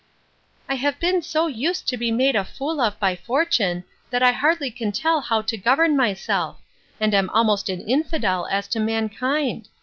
I 0.67 0.73
have 0.81 0.99
been 0.99 1.21
so 1.21 1.45
used 1.45 1.87
to 1.89 1.95
be 1.95 2.09
made 2.09 2.35
a 2.35 2.43
fool 2.43 2.81
of 2.81 2.99
by 2.99 3.15
fortune, 3.15 3.83
that 4.09 4.23
I 4.23 4.31
hardly 4.31 4.71
can 4.71 4.91
tell 4.91 5.21
how 5.21 5.43
to 5.43 5.57
govern 5.57 5.95
myself; 5.95 6.57
and 6.99 7.13
am 7.13 7.29
almost 7.29 7.69
an 7.69 7.81
infidel 7.87 8.47
as 8.49 8.67
to 8.69 8.79
mankind. 8.79 9.69